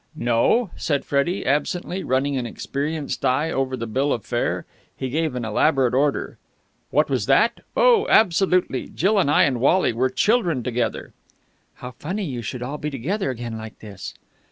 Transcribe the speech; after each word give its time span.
"No?" 0.15 0.71
said 0.75 1.05
Freddie 1.05 1.45
absently, 1.45 2.03
running 2.03 2.35
an 2.35 2.47
experienced 2.47 3.23
eye 3.23 3.51
over 3.51 3.77
the 3.77 3.85
bill 3.85 4.11
of 4.11 4.25
fare. 4.25 4.65
He 4.97 5.09
gave 5.09 5.35
an 5.35 5.45
elaborate 5.45 5.93
order. 5.93 6.39
"What 6.89 7.07
was 7.07 7.27
that? 7.27 7.59
Oh, 7.77 8.07
absolutely! 8.09 8.87
Jill 8.87 9.19
and 9.19 9.29
I 9.29 9.43
and 9.43 9.59
Wally 9.59 9.93
were 9.93 10.09
children 10.09 10.63
together." 10.63 11.13
"How 11.75 11.91
funny 11.91 12.25
you 12.25 12.41
should 12.41 12.63
all 12.63 12.79
be 12.79 12.89
together 12.89 13.29
again 13.29 13.59
like 13.59 13.77
this." 13.77 14.15